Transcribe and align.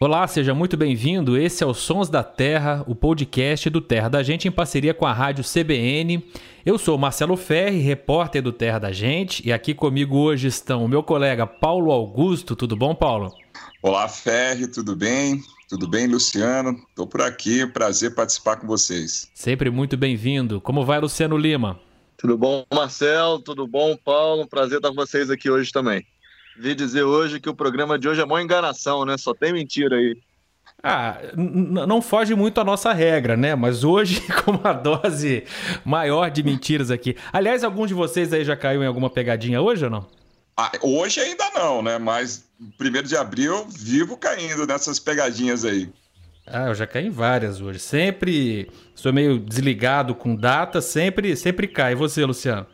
Olá, 0.00 0.28
seja 0.28 0.54
muito 0.54 0.76
bem-vindo. 0.76 1.36
Esse 1.36 1.64
é 1.64 1.66
o 1.66 1.74
Sons 1.74 2.08
da 2.08 2.22
Terra, 2.22 2.84
o 2.86 2.94
podcast 2.94 3.68
do 3.68 3.80
Terra 3.80 4.08
da 4.08 4.22
Gente 4.22 4.46
em 4.46 4.50
parceria 4.52 4.94
com 4.94 5.04
a 5.04 5.12
rádio 5.12 5.42
CBN. 5.42 6.24
Eu 6.64 6.78
sou 6.78 6.96
Marcelo 6.96 7.36
Ferri, 7.36 7.80
repórter 7.80 8.40
do 8.40 8.52
Terra 8.52 8.78
da 8.78 8.92
Gente, 8.92 9.44
e 9.44 9.52
aqui 9.52 9.74
comigo 9.74 10.16
hoje 10.16 10.46
estão 10.46 10.84
o 10.84 10.88
meu 10.88 11.02
colega 11.02 11.48
Paulo 11.48 11.90
Augusto. 11.90 12.54
Tudo 12.54 12.76
bom, 12.76 12.94
Paulo? 12.94 13.34
Olá, 13.82 14.06
Ferri, 14.06 14.68
tudo 14.68 14.94
bem? 14.94 15.42
Tudo 15.68 15.88
bem, 15.88 16.06
Luciano? 16.06 16.80
Estou 16.90 17.04
por 17.04 17.20
aqui, 17.20 17.66
prazer 17.66 18.14
participar 18.14 18.54
com 18.54 18.68
vocês. 18.68 19.28
Sempre 19.34 19.68
muito 19.68 19.96
bem-vindo. 19.96 20.60
Como 20.60 20.84
vai, 20.84 21.00
Luciano 21.00 21.36
Lima? 21.36 21.76
Tudo 22.16 22.38
bom, 22.38 22.64
Marcelo? 22.72 23.40
Tudo 23.40 23.66
bom, 23.66 23.96
Paulo? 23.96 24.46
Prazer 24.46 24.78
estar 24.78 24.90
com 24.90 24.94
vocês 24.94 25.28
aqui 25.28 25.50
hoje 25.50 25.72
também. 25.72 26.06
Vi 26.58 26.74
dizer 26.74 27.04
hoje 27.04 27.38
que 27.38 27.48
o 27.48 27.54
programa 27.54 27.98
de 27.98 28.08
hoje 28.08 28.20
é 28.20 28.24
mó 28.24 28.38
enganação, 28.38 29.04
né? 29.04 29.16
Só 29.16 29.32
tem 29.32 29.52
mentira 29.52 29.96
aí. 29.96 30.16
Ah, 30.82 31.18
não 31.34 32.00
foge 32.00 32.34
muito 32.34 32.60
a 32.60 32.64
nossa 32.64 32.92
regra, 32.92 33.36
né? 33.36 33.54
Mas 33.54 33.84
hoje, 33.84 34.20
com 34.44 34.52
uma 34.52 34.72
dose 34.72 35.44
maior 35.84 36.30
de 36.30 36.42
mentiras 36.42 36.90
aqui. 36.90 37.16
Aliás, 37.32 37.64
algum 37.64 37.86
de 37.86 37.94
vocês 37.94 38.32
aí 38.32 38.44
já 38.44 38.56
caiu 38.56 38.82
em 38.82 38.86
alguma 38.86 39.10
pegadinha 39.10 39.60
hoje 39.60 39.84
ou 39.84 39.90
não? 39.90 40.06
Ah, 40.56 40.72
hoje 40.82 41.20
ainda 41.20 41.44
não, 41.54 41.82
né? 41.82 41.98
Mas 41.98 42.44
primeiro 42.76 43.06
de 43.06 43.16
abril 43.16 43.54
eu 43.54 43.68
vivo 43.68 44.16
caindo 44.16 44.66
nessas 44.66 44.98
pegadinhas 44.98 45.64
aí. 45.64 45.88
Ah, 46.44 46.68
eu 46.68 46.74
já 46.74 46.86
caí 46.86 47.06
em 47.06 47.10
várias 47.10 47.60
hoje. 47.60 47.78
Sempre 47.78 48.70
sou 48.94 49.12
meio 49.12 49.38
desligado 49.38 50.14
com 50.14 50.34
data, 50.34 50.80
sempre, 50.80 51.36
sempre 51.36 51.68
cai. 51.68 51.92
E 51.92 51.96
você, 51.96 52.24
Luciano? 52.24 52.66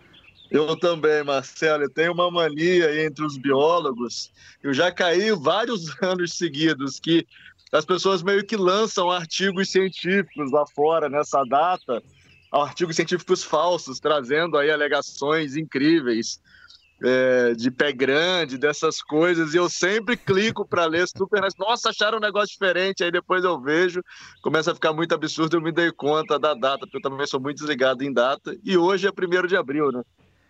Eu 0.50 0.76
também, 0.76 1.24
Marcelo. 1.24 1.84
Eu 1.84 1.90
tenho 1.90 2.12
uma 2.12 2.30
mania 2.30 3.04
entre 3.04 3.24
os 3.24 3.36
biólogos. 3.36 4.30
Eu 4.62 4.72
já 4.72 4.92
caí 4.92 5.30
vários 5.32 5.90
anos 6.02 6.34
seguidos 6.34 7.00
que 7.00 7.26
as 7.72 7.84
pessoas 7.84 8.22
meio 8.22 8.44
que 8.44 8.56
lançam 8.56 9.10
artigos 9.10 9.70
científicos 9.70 10.52
lá 10.52 10.64
fora 10.74 11.08
nessa 11.08 11.42
data, 11.44 12.02
artigos 12.52 12.94
científicos 12.94 13.42
falsos, 13.42 13.98
trazendo 13.98 14.56
aí 14.56 14.70
alegações 14.70 15.56
incríveis 15.56 16.41
é, 17.02 17.52
de 17.54 17.70
pé 17.70 17.92
grande, 17.92 18.56
dessas 18.56 19.02
coisas, 19.02 19.54
e 19.54 19.56
eu 19.56 19.69
sempre 19.69 20.16
clico 20.16 20.64
para 20.64 20.86
ler 20.86 21.06
super. 21.08 21.42
Nossa, 21.58 21.91
acharam 21.91 22.19
um 22.19 22.20
negócio 22.20 22.52
diferente, 22.52 23.02
aí 23.02 23.10
depois 23.10 23.42
eu 23.44 23.60
vejo, 23.60 24.02
começa 24.41 24.70
a 24.70 24.74
ficar 24.74 24.92
muito 24.92 25.12
absurdo, 25.12 25.56
eu 25.56 25.60
me 25.60 25.72
dei 25.72 25.91
conta 25.91 26.38
da 26.38 26.54
data, 26.54 26.86
porque 26.86 26.98
eu 26.98 27.02
também 27.02 27.26
sou 27.26 27.41
muito 27.41 27.58
desligado 27.58 28.04
em 28.04 28.12
data, 28.12 28.56
e 28.62 28.76
hoje 28.78 29.08
é 29.08 29.12
primeiro 29.12 29.48
de 29.48 29.56
abril, 29.56 29.91
né? 29.91 30.02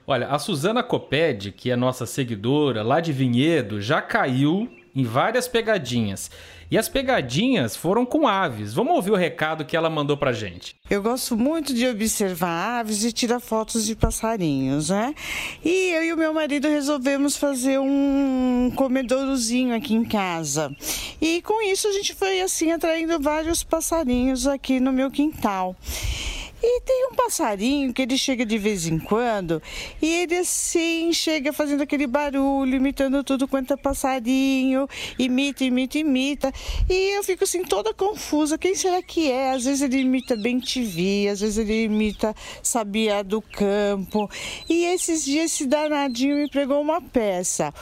Olha, 0.07 0.29
a 0.29 0.39
Suzana 0.39 0.83
Coped, 0.83 1.53
que 1.53 1.71
é 1.71 1.77
nossa 1.77 2.05
seguidora 2.05 2.83
lá 2.83 3.01
de 3.01 3.11
Vinhedo, 3.11 3.81
já 3.81 4.03
caiu 4.03 4.69
em 4.95 5.03
várias 5.03 5.49
pegadinhas. 5.49 6.31
E 6.71 6.79
as 6.79 6.89
pegadinhas 6.89 7.77
foram 7.77 8.05
com 8.05 8.29
aves. 8.29 8.75
Vamos 8.75 8.95
ouvir 8.95 9.13
o 9.13 9.17
recado 9.17 9.65
que 9.65 9.77
ela 9.77 9.89
mandou 9.89 10.17
pra 10.17 10.33
gente. 10.33 10.75
Eu 10.91 11.03
gosto 11.03 11.37
muito 11.37 11.73
de 11.73 11.87
observar 11.87 12.81
aves 12.81 13.05
e 13.05 13.13
tirar 13.13 13.41
fotos 13.41 13.87
de 13.87 13.95
passarinhos, 13.95 14.91
né? 14.91 15.15
E 15.65 15.91
eu 15.93 16.05
e 16.05 16.13
o 16.13 16.17
meu 16.17 16.35
marido 16.35 16.69
resolvemos 16.69 17.37
fazer 17.37 17.79
um 17.79 18.73
comedourozinho 18.75 19.75
aqui 19.75 19.95
em 19.95 20.05
casa. 20.05 20.75
E 21.21 21.41
com 21.43 21.63
isso 21.63 21.89
a 21.89 21.93
gente 21.93 22.15
foi 22.15 22.41
assim 22.41 22.73
atraindo 22.73 23.19
vários 23.21 23.63
passarinhos 23.63 24.47
aqui 24.47 24.81
no 24.81 24.93
meu 24.93 25.11
quintal. 25.11 25.77
E 26.67 26.81
passarinho 27.25 27.93
que 27.93 28.03
ele 28.03 28.19
chega 28.19 28.45
de 28.45 28.59
vez 28.59 28.87
em 28.87 28.99
quando 28.99 29.63
e 30.01 30.07
ele 30.07 30.37
assim 30.37 31.13
chega 31.13 31.53
fazendo 31.53 31.83
aquele 31.83 32.07
barulho, 32.07 32.77
imitando 32.77 33.25
tudo 33.25 33.49
quanto 33.49 33.73
é 33.73 33.77
passarinho, 33.77 34.87
imita, 35.19 35.65
imita, 35.65 35.99
imita. 35.99 36.53
E 36.89 37.17
eu 37.17 37.25
fico 37.25 37.45
assim 37.45 37.63
toda 37.65 37.95
confusa, 37.95 38.59
quem 38.59 38.75
será 38.75 39.03
que 39.03 39.31
é? 39.31 39.53
Às 39.53 39.65
vezes 39.65 39.83
ele 39.83 40.01
imita 40.01 40.37
bem 40.37 40.61
TV, 40.61 41.29
às 41.31 41.41
vezes 41.41 41.57
ele 41.59 41.85
imita 41.85 42.35
Sabia 42.63 43.25
do 43.25 43.41
Campo. 43.41 44.29
E 44.69 44.85
esses 44.85 45.25
dias 45.25 45.45
esse 45.45 45.67
danadinho 45.67 46.37
me 46.37 46.49
pregou 46.49 46.81
uma 46.81 47.01
peça 47.01 47.73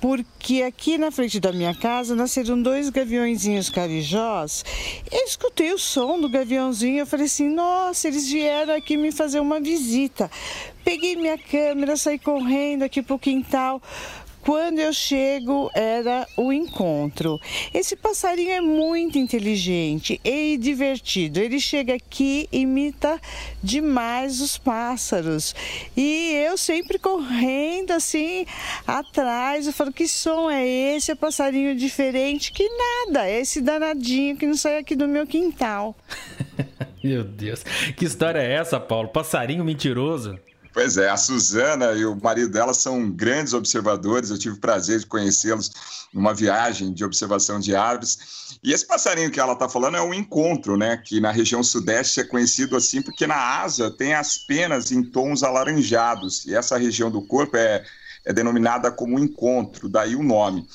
porque 0.00 0.62
aqui 0.62 0.96
na 0.96 1.10
frente 1.10 1.38
da 1.38 1.52
minha 1.52 1.74
casa 1.74 2.14
nasceram 2.14 2.60
dois 2.60 2.88
gaviõezinhos 2.88 3.68
carijós. 3.68 4.64
Eu 5.10 5.24
escutei 5.24 5.72
o 5.72 5.78
som 5.78 6.18
do 6.18 6.28
gaviãozinho, 6.28 7.00
eu 7.00 7.06
falei 7.06 7.26
assim: 7.26 7.48
nossa, 7.48 8.08
eles 8.08 8.28
vieram 8.28 8.74
aqui 8.74 8.96
me 8.96 9.12
fazer 9.12 9.40
uma 9.40 9.60
visita. 9.60 10.30
Peguei 10.82 11.14
minha 11.14 11.36
câmera, 11.36 11.96
saí 11.96 12.18
correndo 12.18 12.82
aqui 12.82 13.02
pro 13.02 13.18
quintal. 13.18 13.82
Quando 14.42 14.78
eu 14.78 14.92
chego, 14.92 15.70
era 15.74 16.26
o 16.36 16.52
encontro. 16.52 17.38
Esse 17.74 17.94
passarinho 17.94 18.52
é 18.52 18.60
muito 18.60 19.18
inteligente 19.18 20.20
e 20.24 20.56
divertido. 20.56 21.40
Ele 21.40 21.60
chega 21.60 21.94
aqui, 21.94 22.48
imita 22.50 23.20
demais 23.62 24.40
os 24.40 24.56
pássaros. 24.56 25.54
E 25.96 26.32
eu 26.46 26.56
sempre 26.56 26.98
correndo 26.98 27.92
assim 27.92 28.46
atrás. 28.86 29.66
Eu 29.66 29.72
falo: 29.72 29.92
que 29.92 30.08
som 30.08 30.50
é 30.50 30.66
esse? 30.66 31.12
É 31.12 31.14
passarinho 31.14 31.76
diferente? 31.76 32.52
Que 32.52 32.68
nada, 32.68 33.28
é 33.28 33.40
esse 33.40 33.60
danadinho 33.60 34.36
que 34.36 34.46
não 34.46 34.56
sai 34.56 34.78
aqui 34.78 34.96
do 34.96 35.06
meu 35.06 35.26
quintal. 35.26 35.94
meu 37.04 37.22
Deus, 37.24 37.62
que 37.96 38.04
história 38.04 38.40
é 38.40 38.52
essa, 38.52 38.80
Paulo? 38.80 39.08
Passarinho 39.08 39.64
mentiroso? 39.64 40.38
Pois 40.72 40.96
é, 40.96 41.08
a 41.08 41.16
Suzana 41.16 41.92
e 41.92 42.04
o 42.04 42.14
marido 42.14 42.52
dela 42.52 42.72
são 42.72 43.10
grandes 43.10 43.52
observadores. 43.52 44.30
Eu 44.30 44.38
tive 44.38 44.56
o 44.56 44.60
prazer 44.60 45.00
de 45.00 45.06
conhecê-los 45.06 45.70
numa 46.12 46.32
viagem 46.32 46.92
de 46.92 47.04
observação 47.04 47.58
de 47.58 47.74
aves. 47.74 48.58
E 48.62 48.72
esse 48.72 48.86
passarinho 48.86 49.30
que 49.30 49.40
ela 49.40 49.54
está 49.54 49.68
falando 49.68 49.96
é 49.96 50.02
um 50.02 50.14
encontro, 50.14 50.76
né? 50.76 50.96
Que 50.96 51.20
na 51.20 51.32
região 51.32 51.62
sudeste 51.62 52.20
é 52.20 52.24
conhecido 52.24 52.76
assim 52.76 53.02
porque 53.02 53.26
na 53.26 53.62
asa 53.62 53.90
tem 53.90 54.14
as 54.14 54.38
penas 54.38 54.92
em 54.92 55.02
tons 55.02 55.42
alaranjados. 55.42 56.46
E 56.46 56.54
essa 56.54 56.78
região 56.78 57.10
do 57.10 57.22
corpo 57.22 57.56
é, 57.56 57.84
é 58.24 58.32
denominada 58.32 58.92
como 58.92 59.18
encontro, 59.18 59.88
daí 59.88 60.14
o 60.14 60.22
nome 60.22 60.66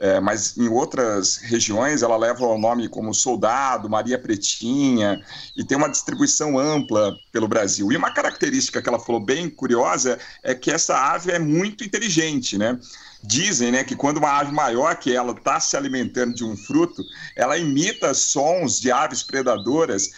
é, 0.00 0.18
mas 0.18 0.56
em 0.56 0.66
outras 0.66 1.36
regiões 1.36 2.02
ela 2.02 2.16
leva 2.16 2.46
o 2.46 2.58
nome 2.58 2.88
como 2.88 3.12
Soldado, 3.12 3.90
Maria 3.90 4.18
Pretinha, 4.18 5.22
e 5.54 5.62
tem 5.62 5.76
uma 5.76 5.90
distribuição 5.90 6.58
ampla 6.58 7.14
pelo 7.30 7.46
Brasil. 7.46 7.92
E 7.92 7.96
uma 7.98 8.10
característica 8.10 8.80
que 8.80 8.88
ela 8.88 8.98
falou 8.98 9.20
bem 9.20 9.50
curiosa 9.50 10.18
é 10.42 10.54
que 10.54 10.70
essa 10.70 10.96
ave 10.96 11.30
é 11.30 11.38
muito 11.38 11.84
inteligente, 11.84 12.56
né? 12.56 12.80
Dizem 13.22 13.70
né, 13.70 13.84
que 13.84 13.94
quando 13.94 14.16
uma 14.16 14.30
ave 14.30 14.50
maior 14.50 14.96
que 14.96 15.14
ela 15.14 15.32
está 15.32 15.60
se 15.60 15.76
alimentando 15.76 16.34
de 16.34 16.42
um 16.42 16.56
fruto, 16.56 17.02
ela 17.36 17.58
imita 17.58 18.14
sons 18.14 18.80
de 18.80 18.90
aves 18.90 19.22
predadoras 19.22 20.12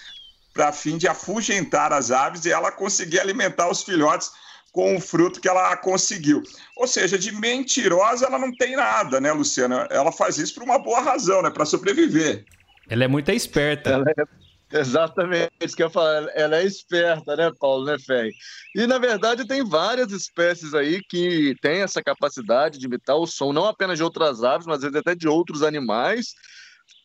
para 0.54 0.70
fim 0.70 0.96
de 0.96 1.08
afugentar 1.08 1.92
as 1.92 2.12
aves 2.12 2.44
e 2.44 2.52
ela 2.52 2.70
conseguir 2.70 3.18
alimentar 3.18 3.68
os 3.68 3.82
filhotes 3.82 4.30
com 4.72 4.96
o 4.96 5.00
fruto 5.00 5.40
que 5.40 5.48
ela 5.48 5.76
conseguiu. 5.76 6.42
Ou 6.76 6.88
seja, 6.88 7.18
de 7.18 7.30
mentirosa 7.30 8.26
ela 8.26 8.38
não 8.38 8.50
tem 8.52 8.74
nada, 8.74 9.20
né, 9.20 9.30
Luciana? 9.30 9.86
Ela 9.90 10.10
faz 10.10 10.38
isso 10.38 10.54
por 10.54 10.62
uma 10.64 10.78
boa 10.78 11.00
razão, 11.00 11.42
né? 11.42 11.50
Para 11.50 11.66
sobreviver. 11.66 12.44
Ela 12.88 13.04
é 13.04 13.08
muito 13.08 13.30
esperta. 13.30 13.90
Ela 13.90 14.04
é, 14.08 14.80
exatamente, 14.80 15.52
isso 15.60 15.76
que 15.76 15.82
eu 15.82 15.90
falo. 15.90 16.28
Ela 16.34 16.56
é 16.56 16.64
esperta, 16.64 17.36
né, 17.36 17.52
Paulo, 17.60 17.84
né, 17.84 17.98
Fé? 17.98 18.30
E, 18.74 18.86
na 18.86 18.98
verdade, 18.98 19.46
tem 19.46 19.62
várias 19.62 20.10
espécies 20.10 20.72
aí 20.72 21.02
que 21.08 21.54
têm 21.60 21.82
essa 21.82 22.02
capacidade 22.02 22.78
de 22.78 22.86
imitar 22.86 23.16
o 23.16 23.26
som, 23.26 23.52
não 23.52 23.66
apenas 23.66 23.98
de 23.98 24.02
outras 24.02 24.42
aves, 24.42 24.66
mas 24.66 24.76
às 24.76 24.82
vezes 24.82 24.96
até 24.96 25.14
de 25.14 25.28
outros 25.28 25.62
animais. 25.62 26.34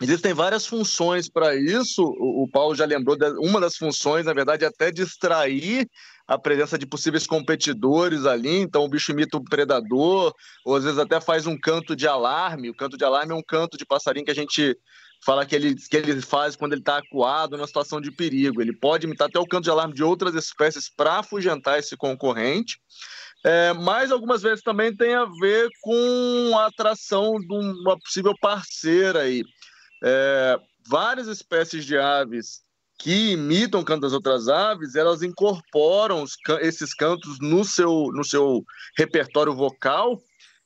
Existem 0.02 0.34
várias 0.34 0.66
funções 0.66 1.28
para 1.30 1.56
isso. 1.56 2.04
O, 2.04 2.44
o 2.44 2.48
Paulo 2.48 2.76
já 2.76 2.86
lembrou 2.86 3.18
de 3.18 3.26
uma 3.40 3.60
das 3.60 3.76
funções, 3.76 4.26
na 4.26 4.34
verdade, 4.34 4.64
é 4.64 4.68
até 4.68 4.90
distrair 4.90 5.90
a 6.28 6.38
presença 6.38 6.78
de 6.78 6.86
possíveis 6.86 7.26
competidores 7.26 8.26
ali, 8.26 8.58
então 8.58 8.84
o 8.84 8.90
bicho 8.90 9.12
imita 9.12 9.38
o 9.38 9.44
predador, 9.44 10.34
ou 10.66 10.76
às 10.76 10.84
vezes 10.84 11.00
até 11.00 11.22
faz 11.22 11.48
um 11.48 11.58
canto 11.58 11.96
de 11.96 12.08
alarme. 12.08 12.70
O 12.70 12.76
canto 12.76 12.98
de 12.98 13.06
alarme 13.06 13.32
é 13.32 13.36
um 13.36 13.44
canto 13.44 13.78
de 13.78 13.86
passarinho 13.86 14.26
que 14.26 14.32
a 14.32 14.36
gente 14.36 14.78
fala 15.24 15.46
que 15.46 15.56
ele, 15.56 15.76
que 15.76 15.96
ele 15.96 16.22
faz 16.22 16.56
quando 16.56 16.74
ele 16.74 16.82
está 16.82 16.98
acuado 16.98 17.56
numa 17.56 17.66
situação 17.66 18.02
de 18.02 18.12
perigo. 18.12 18.62
Ele 18.62 18.76
pode 18.76 19.08
imitar 19.08 19.30
até 19.30 19.40
o 19.40 19.48
canto 19.48 19.64
de 19.64 19.70
alarme 19.70 19.94
de 19.94 20.04
outras 20.04 20.36
espécies 20.36 20.90
para 20.90 21.20
afugentar 21.20 21.80
esse 21.80 21.96
concorrente. 21.96 22.78
É, 23.46 23.72
mas 23.74 24.12
algumas 24.12 24.42
vezes 24.42 24.62
também 24.64 24.94
tem 24.94 25.14
a 25.14 25.26
ver 25.26 25.70
com 25.82 26.58
a 26.58 26.68
atração 26.68 27.36
de 27.40 27.54
uma 27.54 27.98
possível 27.98 28.34
parceira 28.42 29.22
aí. 29.22 29.44
É, 30.04 30.60
várias 30.88 31.28
espécies 31.28 31.86
de 31.86 31.98
aves 31.98 32.67
que 32.98 33.34
imitam 33.34 33.82
o 33.82 33.86
canto 33.86 34.02
das 34.02 34.14
outras 34.14 34.48
aves, 34.48 34.96
elas 34.96 35.22
incorporam 35.22 36.24
os, 36.24 36.36
esses 36.62 36.94
cantos 36.94 37.38
no 37.40 37.64
seu, 37.64 38.10
no 38.12 38.24
seu 38.24 38.64
repertório 38.98 39.54
vocal, 39.54 40.20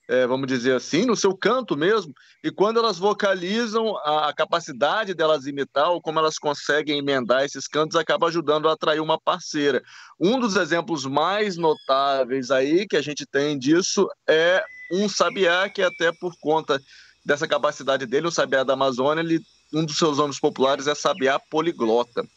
é, 0.07 0.25
vamos 0.25 0.47
dizer 0.47 0.75
assim, 0.75 1.05
no 1.05 1.15
seu 1.15 1.35
canto 1.35 1.77
mesmo, 1.77 2.13
e 2.43 2.49
quando 2.51 2.79
elas 2.79 2.97
vocalizam, 2.97 3.95
a, 3.97 4.29
a, 4.29 4.33
capacidade 4.33 5.13
delas 5.13 5.45
imitar, 5.45 5.89
ou 5.89 6.01
como 6.01 6.19
elas 6.19 6.37
conseguem 6.37 6.99
emendar 6.99 7.43
esses 7.43 7.67
cantos, 7.67 7.95
acaba 7.95 8.27
ajudando 8.27 8.67
a 8.67 8.73
atrair 8.73 8.99
uma 8.99 9.19
parceira. 9.19 9.81
Um 10.19 10.39
dos 10.39 10.55
exemplos 10.55 11.05
mais 11.05 11.55
notáveis 11.55 12.49
aí 12.49 12.87
que 12.87 12.97
a 12.97 13.01
gente 13.01 13.25
tem 13.25 13.57
disso 13.57 14.07
é 14.27 14.63
um 14.91 15.07
sabiá, 15.07 15.69
que 15.69 15.81
até 15.81 16.11
por 16.11 16.33
conta 16.41 16.81
dessa 17.25 17.47
capacidade 17.47 18.05
dele, 18.05 18.27
o 18.27 18.31
sabiá 18.31 18.63
da 18.63 18.73
Amazônia, 18.73 19.21
ele, 19.21 19.39
um 19.73 19.85
dos 19.85 19.97
seus 19.97 20.17
nomes 20.17 20.39
populares 20.39 20.87
é 20.87 20.95
sabiá 20.95 21.39
poliglota 21.39 22.27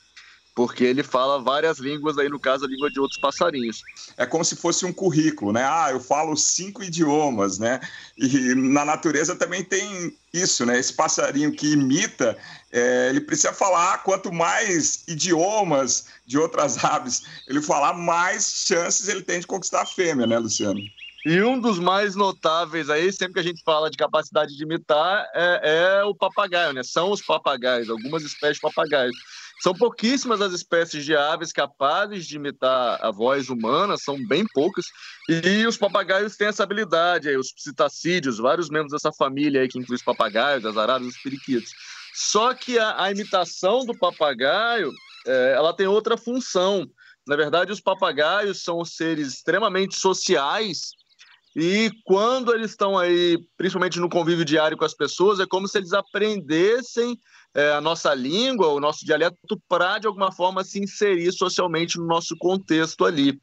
porque 0.55 0.85
ele 0.85 1.03
fala 1.03 1.43
várias 1.43 1.79
línguas, 1.79 2.17
aí 2.17 2.29
no 2.29 2.39
caso 2.39 2.65
a 2.65 2.69
língua 2.69 2.89
de 2.89 3.01
outros 3.01 3.19
passarinhos. 3.19 3.85
É 4.17 4.25
como 4.25 4.45
se 4.45 4.55
fosse 4.55 4.87
um 4.87 4.93
currículo, 4.93 5.53
né? 5.53 5.65
Ah, 5.65 5.89
eu 5.91 5.99
falo 5.99 6.37
cinco 6.37 6.83
idiomas, 6.83 7.59
né? 7.59 7.81
E 8.17 8.55
na 8.55 8.85
natureza 8.85 9.35
também 9.35 9.65
tem 9.65 10.17
isso, 10.33 10.65
né? 10.65 10.79
Esse 10.79 10.93
passarinho 10.93 11.55
que 11.55 11.73
imita, 11.73 12.39
é, 12.71 13.09
ele 13.11 13.21
precisa 13.21 13.53
falar 13.53 14.05
quanto 14.05 14.33
mais 14.33 15.03
idiomas 15.09 16.07
de 16.25 16.39
outras 16.39 16.83
aves 16.85 17.23
ele 17.49 17.61
falar, 17.61 17.93
mais 17.95 18.65
chances 18.67 19.09
ele 19.09 19.23
tem 19.23 19.41
de 19.41 19.47
conquistar 19.47 19.83
a 19.83 19.87
fêmea, 19.87 20.27
né, 20.27 20.39
Luciano? 20.39 20.89
E 21.27 21.43
um 21.43 21.59
dos 21.59 21.79
mais 21.79 22.15
notáveis 22.15 22.91
aí, 22.91 23.11
sempre 23.11 23.35
que 23.35 23.41
a 23.41 23.43
gente 23.43 23.63
fala 23.65 23.91
de 23.91 23.97
capacidade 23.97 24.55
de 24.55 24.63
imitar, 24.63 25.27
é, 25.35 25.61
é 25.63 26.05
o 26.05 26.15
papagaio, 26.15 26.75
né? 26.75 26.83
São 26.83 27.11
os 27.11 27.23
papagaios, 27.23 27.89
algumas 27.89 28.23
espécies 28.23 28.57
de 28.57 28.61
papagaios. 28.61 29.17
São 29.63 29.73
pouquíssimas 29.73 30.43
as 30.43 30.53
espécies 30.53 31.03
de 31.03 31.17
aves 31.17 31.51
capazes 31.51 32.27
de 32.27 32.37
imitar 32.37 32.99
a 33.03 33.11
voz 33.11 33.49
humana, 33.49 33.97
são 33.97 34.23
bem 34.27 34.45
poucas, 34.53 34.85
e 35.27 35.67
os 35.67 35.79
papagaios 35.79 36.37
têm 36.37 36.49
essa 36.49 36.63
habilidade, 36.63 37.31
aí, 37.31 37.39
os 37.39 37.53
psitacídeos, 37.53 38.37
vários 38.37 38.69
membros 38.69 38.93
dessa 38.93 39.11
família 39.11 39.63
aí, 39.63 39.69
que 39.69 39.79
inclui 39.79 39.97
os 39.97 40.05
papagaios, 40.05 40.67
as 40.67 40.77
araras, 40.77 41.07
os 41.07 41.23
periquitos. 41.23 41.71
Só 42.13 42.53
que 42.53 42.79
a, 42.79 43.03
a 43.03 43.11
imitação 43.11 43.87
do 43.87 43.97
papagaio, 43.97 44.93
é, 45.27 45.55
ela 45.57 45.73
tem 45.73 45.87
outra 45.87 46.19
função. 46.19 46.87
Na 47.27 47.35
verdade, 47.35 47.73
os 47.73 47.81
papagaios 47.81 48.63
são 48.63 48.85
seres 48.85 49.29
extremamente 49.29 49.97
sociais 49.97 50.91
e 51.57 51.91
quando 52.05 52.53
eles 52.53 52.73
estão 52.73 52.99
aí, 52.99 53.39
principalmente 53.57 54.01
no 54.01 54.09
convívio 54.09 54.45
diário 54.45 54.77
com 54.77 54.85
as 54.85 54.95
pessoas, 54.95 55.39
é 55.39 55.47
como 55.47 55.69
se 55.69 55.79
eles 55.79 55.93
aprendessem 55.93 57.17
é, 57.55 57.73
a 57.73 57.81
nossa 57.81 58.13
língua, 58.13 58.69
o 58.69 58.81
nosso 58.81 59.05
dialeto, 59.07 59.37
para 59.69 59.99
de 59.99 60.07
alguma 60.07 60.33
forma 60.33 60.65
se 60.65 60.83
inserir 60.83 61.33
socialmente 61.33 61.99
no 61.99 62.07
nosso 62.07 62.37
contexto 62.37 63.05
ali. 63.05 63.39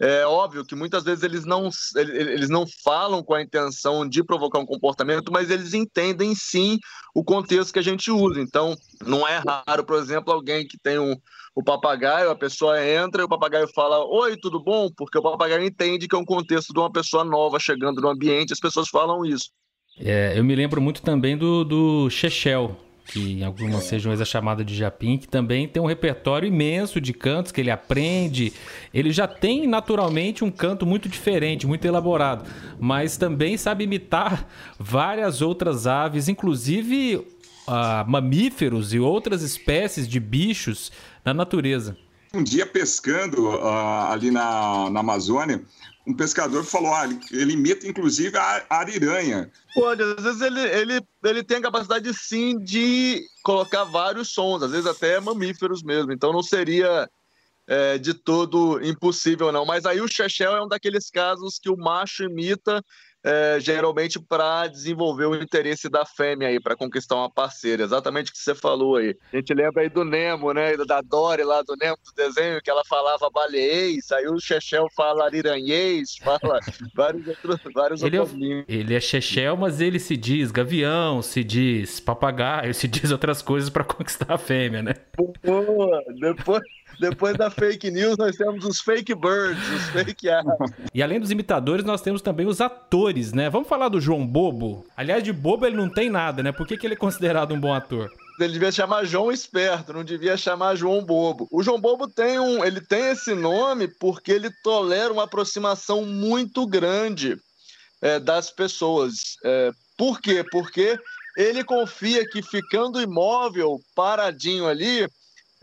É 0.00 0.26
óbvio 0.26 0.64
que 0.64 0.74
muitas 0.74 1.04
vezes 1.04 1.22
eles 1.22 1.44
não, 1.44 1.70
eles 1.96 2.50
não 2.50 2.66
falam 2.84 3.22
com 3.22 3.32
a 3.32 3.42
intenção 3.42 4.06
de 4.06 4.22
provocar 4.22 4.58
um 4.58 4.66
comportamento, 4.66 5.32
mas 5.32 5.50
eles 5.50 5.72
entendem 5.72 6.34
sim 6.34 6.78
o 7.14 7.24
contexto 7.24 7.72
que 7.72 7.78
a 7.78 7.82
gente 7.82 8.10
usa. 8.10 8.40
Então, 8.40 8.76
não 9.06 9.26
é 9.26 9.40
raro, 9.46 9.84
por 9.84 9.96
exemplo, 9.96 10.32
alguém 10.32 10.66
que 10.66 10.76
tem 10.76 10.98
um, 10.98 11.16
o 11.54 11.62
papagaio, 11.62 12.30
a 12.30 12.36
pessoa 12.36 12.84
entra 12.84 13.22
e 13.22 13.24
o 13.24 13.28
papagaio 13.28 13.68
fala: 13.72 14.04
Oi, 14.04 14.36
tudo 14.36 14.62
bom? 14.62 14.90
Porque 14.94 15.16
o 15.16 15.22
papagaio 15.22 15.64
entende 15.64 16.08
que 16.08 16.16
é 16.16 16.18
um 16.18 16.24
contexto 16.24 16.72
de 16.72 16.80
uma 16.80 16.90
pessoa 16.90 17.24
nova 17.24 17.58
chegando 17.60 18.00
no 18.00 18.08
ambiente, 18.08 18.52
as 18.52 18.60
pessoas 18.60 18.88
falam 18.88 19.24
isso. 19.24 19.50
É, 19.96 20.36
eu 20.36 20.42
me 20.42 20.56
lembro 20.56 20.80
muito 20.80 21.00
também 21.02 21.36
do, 21.36 21.64
do 21.64 22.10
Chechel, 22.10 22.76
que 23.06 23.32
em 23.32 23.44
algumas 23.44 23.88
regiões 23.90 24.20
é 24.20 24.24
chamada 24.24 24.64
de 24.64 24.74
japim, 24.74 25.18
que 25.18 25.28
também 25.28 25.68
tem 25.68 25.82
um 25.82 25.86
repertório 25.86 26.46
imenso 26.46 27.00
de 27.00 27.12
cantos 27.12 27.52
que 27.52 27.60
ele 27.60 27.70
aprende. 27.70 28.52
Ele 28.92 29.12
já 29.12 29.28
tem 29.28 29.66
naturalmente 29.66 30.42
um 30.42 30.50
canto 30.50 30.86
muito 30.86 31.08
diferente, 31.08 31.66
muito 31.66 31.84
elaborado, 31.84 32.48
mas 32.80 33.16
também 33.16 33.56
sabe 33.56 33.84
imitar 33.84 34.48
várias 34.78 35.42
outras 35.42 35.86
aves, 35.86 36.28
inclusive 36.28 37.16
uh, 37.16 38.08
mamíferos 38.08 38.94
e 38.94 38.98
outras 38.98 39.42
espécies 39.42 40.08
de 40.08 40.18
bichos 40.18 40.90
na 41.24 41.34
natureza. 41.34 41.96
Um 42.32 42.42
dia 42.42 42.66
pescando 42.66 43.48
uh, 43.48 44.10
ali 44.10 44.30
na, 44.30 44.90
na 44.90 45.00
Amazônia, 45.00 45.62
um 46.06 46.14
pescador 46.14 46.64
falou, 46.64 46.92
ah, 46.94 47.04
ele, 47.04 47.20
ele 47.30 47.52
imita 47.54 47.86
inclusive 47.86 48.36
a 48.36 48.64
ariranha. 48.68 49.50
Pode, 49.74 50.02
às 50.02 50.22
vezes 50.22 50.40
ele, 50.42 50.60
ele, 50.60 51.00
ele 51.24 51.42
tem 51.42 51.58
a 51.58 51.62
capacidade 51.62 52.12
sim 52.12 52.58
de 52.58 53.22
colocar 53.42 53.84
vários 53.84 54.30
sons, 54.30 54.62
às 54.62 54.70
vezes 54.70 54.86
até 54.86 55.18
mamíferos 55.18 55.82
mesmo, 55.82 56.12
então 56.12 56.32
não 56.32 56.42
seria 56.42 57.08
é, 57.66 57.96
de 57.96 58.12
todo 58.12 58.84
impossível 58.84 59.50
não. 59.50 59.64
Mas 59.64 59.86
aí 59.86 60.00
o 60.00 60.08
Chechel 60.08 60.54
é 60.54 60.62
um 60.62 60.68
daqueles 60.68 61.10
casos 61.10 61.58
que 61.58 61.70
o 61.70 61.76
macho 61.76 62.24
imita 62.24 62.84
é, 63.24 63.58
geralmente 63.58 64.20
para 64.20 64.66
desenvolver 64.66 65.24
o 65.24 65.34
interesse 65.34 65.88
da 65.88 66.04
fêmea 66.04 66.48
aí, 66.48 66.60
para 66.60 66.76
conquistar 66.76 67.16
uma 67.16 67.30
parceira. 67.30 67.82
Exatamente 67.82 68.30
o 68.30 68.34
que 68.34 68.38
você 68.38 68.54
falou 68.54 68.96
aí. 68.96 69.16
A 69.32 69.36
gente 69.36 69.54
lembra 69.54 69.82
aí 69.82 69.88
do 69.88 70.04
Nemo, 70.04 70.52
né? 70.52 70.76
Da 70.76 71.00
Dory 71.00 71.42
lá 71.42 71.62
do 71.62 71.74
Nemo, 71.76 71.96
do 72.04 72.12
desenho, 72.14 72.60
que 72.62 72.70
ela 72.70 72.84
falava 72.84 73.30
baleês, 73.30 74.12
aí 74.12 74.28
o 74.28 74.38
Chechel 74.38 74.86
fala 74.94 75.24
ariranhês, 75.24 76.16
fala 76.22 76.60
vários 76.94 77.26
outros, 77.26 77.60
vários 77.74 78.02
ele, 78.02 78.18
outros 78.18 78.38
é, 78.38 78.64
ele 78.68 78.94
é 78.94 79.00
Chechel, 79.00 79.56
mas 79.56 79.80
ele 79.80 79.98
se 79.98 80.16
diz 80.16 80.50
gavião, 80.50 81.22
se 81.22 81.42
diz 81.42 82.00
papagaio, 82.00 82.74
se 82.74 82.86
diz 82.86 83.10
outras 83.10 83.40
coisas 83.40 83.70
para 83.70 83.84
conquistar 83.84 84.34
a 84.34 84.38
fêmea, 84.38 84.82
né? 84.82 84.94
Boa, 85.42 86.02
depois... 86.20 86.62
Depois 86.98 87.36
da 87.36 87.50
fake 87.50 87.90
news, 87.90 88.16
nós 88.16 88.36
temos 88.36 88.64
os 88.64 88.80
fake 88.80 89.14
birds, 89.14 89.68
os 89.70 89.84
fake 89.90 90.28
aves. 90.28 90.72
E 90.92 91.02
além 91.02 91.20
dos 91.20 91.30
imitadores, 91.30 91.84
nós 91.84 92.00
temos 92.00 92.22
também 92.22 92.46
os 92.46 92.60
atores, 92.60 93.32
né? 93.32 93.50
Vamos 93.50 93.68
falar 93.68 93.88
do 93.88 94.00
João 94.00 94.26
Bobo? 94.26 94.84
Aliás, 94.96 95.22
de 95.22 95.32
bobo 95.32 95.66
ele 95.66 95.76
não 95.76 95.88
tem 95.88 96.08
nada, 96.08 96.42
né? 96.42 96.52
Por 96.52 96.66
que, 96.66 96.76
que 96.76 96.86
ele 96.86 96.94
é 96.94 96.96
considerado 96.96 97.52
um 97.52 97.60
bom 97.60 97.72
ator? 97.72 98.10
Ele 98.40 98.52
devia 98.52 98.72
chamar 98.72 99.04
João 99.04 99.30
Esperto, 99.30 99.92
não 99.92 100.02
devia 100.02 100.36
chamar 100.36 100.74
João 100.74 101.04
Bobo. 101.04 101.46
O 101.50 101.62
João 101.62 101.80
Bobo 101.80 102.08
tem 102.08 102.38
um, 102.38 102.64
ele 102.64 102.80
tem 102.80 103.10
esse 103.10 103.34
nome 103.34 103.86
porque 103.86 104.32
ele 104.32 104.50
tolera 104.62 105.12
uma 105.12 105.24
aproximação 105.24 106.04
muito 106.04 106.66
grande 106.66 107.36
é, 108.02 108.18
das 108.18 108.50
pessoas. 108.50 109.36
É, 109.44 109.70
por 109.96 110.20
quê? 110.20 110.44
Porque 110.50 110.98
ele 111.36 111.62
confia 111.62 112.28
que 112.28 112.42
ficando 112.42 113.00
imóvel, 113.00 113.80
paradinho 113.94 114.66
ali, 114.66 115.08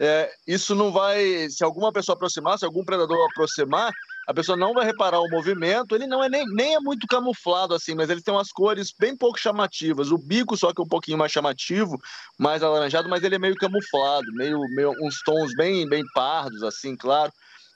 é, 0.04 0.32
isso 0.48 0.74
não 0.74 0.92
vai. 0.92 1.48
Se 1.52 1.64
alguma 1.64 1.94
pessoa 1.94 2.16
aproximar, 2.16 2.58
se 2.58 2.66
algum 2.66 2.84
predador 2.84 3.24
aproximar, 3.30 3.92
a 4.28 4.34
pessoa 4.34 4.58
não 4.58 4.74
vai 4.74 4.84
reparar 4.84 5.20
o 5.20 5.30
movimento. 5.30 5.94
Ele 5.94 6.08
não 6.08 6.24
é 6.24 6.28
nem, 6.28 6.44
nem 6.48 6.74
é 6.74 6.80
muito 6.80 7.06
camuflado 7.06 7.76
assim, 7.76 7.94
mas 7.94 8.10
ele 8.10 8.20
tem 8.20 8.34
umas 8.34 8.52
cores 8.52 8.92
bem 8.98 9.16
pouco 9.16 9.40
chamativas. 9.40 10.10
O 10.10 10.18
bico 10.18 10.58
só 10.58 10.74
que 10.74 10.82
é 10.82 10.84
um 10.84 10.88
pouquinho 10.88 11.20
mais 11.20 11.32
chamativo, 11.32 12.02
mais 12.36 12.64
alaranjado, 12.64 13.08
mas 13.08 13.24
ele 13.24 13.36
é 13.36 13.40
meio 13.40 13.54
camuflado, 13.54 14.26
meio, 14.34 14.60
meio 14.70 14.92
uns 15.04 15.22
tons 15.22 15.56
bem, 15.56 15.88
bem 15.88 16.04
pardos, 16.16 16.64
assim, 16.64 16.96
claro. 16.96 17.32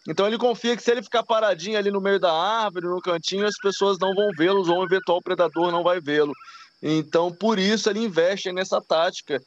Então 0.10 0.25
ele 0.25 0.39
confia 0.39 0.75
que 0.75 0.81
se 0.81 0.89
ele 0.89 1.04
ficar 1.04 1.21
paradinho 1.21 1.78
ali 1.78 1.92
no 1.92 2.01
meio 2.01 2.19
da 2.19 2.33
árvore, 2.33 2.88
no 2.88 3.01
cantinho, 3.01 3.45
as 3.45 3.57
pessoas 3.62 4.00
não 4.00 4.16
vão 4.16 4.31
vê-lo, 4.36 4.68
ou 4.68 4.80
o 4.80 4.86
eventual 4.86 5.21
predador 5.21 5.71
não 5.71 5.83
vai 5.83 6.01
vê-lo. 6.01 6.33
Então, 6.81 7.31
por 7.31 7.60
isso 7.60 7.88
ele 7.88 8.00
investe 8.00 8.51
nessa 8.51 8.81
tática 8.81 9.39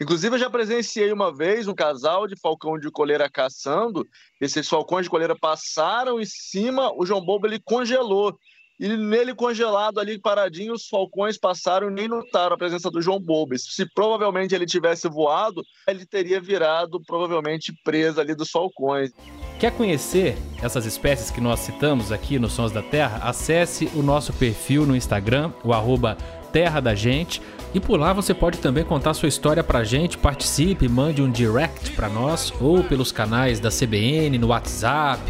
Inclusive, 0.00 0.34
eu 0.34 0.38
já 0.38 0.50
presenciei 0.50 1.10
uma 1.10 1.34
vez 1.34 1.66
um 1.66 1.74
casal 1.74 2.26
de 2.26 2.36
falcão 2.38 2.78
de 2.78 2.90
coleira 2.90 3.30
caçando. 3.30 4.06
Esses 4.40 4.68
falcões 4.68 5.06
de 5.06 5.10
coleira 5.10 5.34
passaram 5.34 6.20
em 6.20 6.26
cima, 6.26 6.92
o 6.94 7.06
João 7.06 7.24
Bobo 7.24 7.46
ele 7.46 7.58
congelou. 7.58 8.38
E 8.78 8.88
nele 8.88 9.34
congelado 9.34 9.98
ali, 9.98 10.20
paradinho, 10.20 10.74
os 10.74 10.86
falcões 10.86 11.38
passaram 11.38 11.88
e 11.88 11.94
nem 11.94 12.06
notaram 12.06 12.54
a 12.54 12.58
presença 12.58 12.90
do 12.90 13.00
João 13.00 13.18
Bobo. 13.18 13.58
Se 13.58 13.86
provavelmente 13.94 14.54
ele 14.54 14.66
tivesse 14.66 15.08
voado, 15.08 15.62
ele 15.88 16.04
teria 16.04 16.38
virado 16.42 17.00
provavelmente 17.06 17.72
presa 17.82 18.20
ali 18.20 18.34
dos 18.34 18.50
falcões. 18.50 19.12
Quer 19.58 19.74
conhecer 19.74 20.36
essas 20.62 20.84
espécies 20.84 21.30
que 21.30 21.40
nós 21.40 21.60
citamos 21.60 22.12
aqui 22.12 22.38
nos 22.38 22.52
Sons 22.52 22.70
da 22.70 22.82
Terra? 22.82 23.26
Acesse 23.26 23.90
o 23.94 24.02
nosso 24.02 24.34
perfil 24.34 24.84
no 24.84 24.94
Instagram, 24.94 25.50
o 25.64 25.72
arroba 25.72 26.18
Terra 26.56 26.80
da 26.80 26.94
Gente. 26.94 27.42
E 27.74 27.78
por 27.78 28.00
lá 28.00 28.14
você 28.14 28.32
pode 28.32 28.56
também 28.60 28.82
contar 28.82 29.12
sua 29.12 29.28
história 29.28 29.62
pra 29.62 29.84
gente, 29.84 30.16
participe, 30.16 30.88
mande 30.88 31.20
um 31.20 31.30
direct 31.30 31.90
para 31.90 32.08
nós 32.08 32.50
ou 32.58 32.82
pelos 32.82 33.12
canais 33.12 33.60
da 33.60 33.68
CBN, 33.68 34.38
no 34.38 34.46
WhatsApp, 34.46 35.20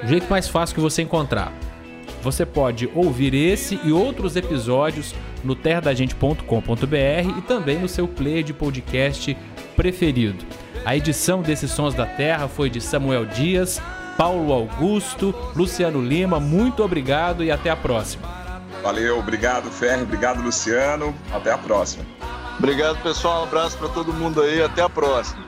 o 0.00 0.06
jeito 0.06 0.30
mais 0.30 0.46
fácil 0.46 0.76
que 0.76 0.80
você 0.80 1.02
encontrar. 1.02 1.52
Você 2.22 2.46
pode 2.46 2.88
ouvir 2.94 3.34
esse 3.34 3.80
e 3.82 3.90
outros 3.90 4.36
episódios 4.36 5.12
no 5.42 5.56
terradagente.com.br 5.56 7.38
e 7.38 7.42
também 7.42 7.80
no 7.80 7.88
seu 7.88 8.06
player 8.06 8.44
de 8.44 8.54
podcast 8.54 9.36
preferido. 9.74 10.44
A 10.84 10.96
edição 10.96 11.42
desses 11.42 11.72
Sons 11.72 11.94
da 11.94 12.06
Terra 12.06 12.46
foi 12.46 12.70
de 12.70 12.80
Samuel 12.80 13.26
Dias, 13.26 13.82
Paulo 14.16 14.52
Augusto, 14.52 15.34
Luciano 15.56 16.00
Lima. 16.00 16.38
Muito 16.38 16.84
obrigado 16.84 17.42
e 17.42 17.50
até 17.50 17.70
a 17.70 17.76
próxima. 17.76 18.39
Valeu, 18.82 19.18
obrigado, 19.18 19.70
Ferre, 19.70 20.02
obrigado, 20.02 20.42
Luciano. 20.42 21.14
Até 21.32 21.52
a 21.52 21.58
próxima. 21.58 22.04
Obrigado, 22.58 23.02
pessoal. 23.02 23.40
Um 23.40 23.44
abraço 23.44 23.78
para 23.78 23.88
todo 23.88 24.12
mundo 24.12 24.42
aí. 24.42 24.62
Até 24.62 24.82
a 24.82 24.88
próxima. 24.88 25.44